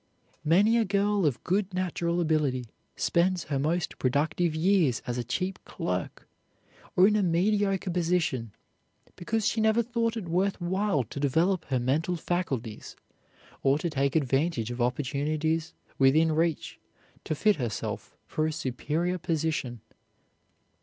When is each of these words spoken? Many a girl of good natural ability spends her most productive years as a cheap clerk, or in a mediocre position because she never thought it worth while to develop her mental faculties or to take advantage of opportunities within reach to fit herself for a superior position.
Many 0.43 0.79
a 0.79 0.83
girl 0.83 1.27
of 1.27 1.43
good 1.43 1.75
natural 1.75 2.19
ability 2.21 2.65
spends 2.95 3.43
her 3.43 3.59
most 3.59 3.99
productive 3.99 4.55
years 4.55 5.03
as 5.05 5.19
a 5.19 5.23
cheap 5.23 5.59
clerk, 5.63 6.27
or 6.95 7.07
in 7.07 7.15
a 7.15 7.21
mediocre 7.21 7.91
position 7.91 8.51
because 9.15 9.47
she 9.47 9.61
never 9.61 9.83
thought 9.83 10.17
it 10.17 10.27
worth 10.27 10.59
while 10.59 11.03
to 11.03 11.19
develop 11.19 11.65
her 11.65 11.79
mental 11.79 12.15
faculties 12.15 12.95
or 13.61 13.77
to 13.77 13.91
take 13.91 14.15
advantage 14.15 14.71
of 14.71 14.81
opportunities 14.81 15.71
within 15.99 16.31
reach 16.31 16.79
to 17.23 17.35
fit 17.35 17.57
herself 17.57 18.17
for 18.25 18.47
a 18.47 18.51
superior 18.51 19.19
position. 19.19 19.81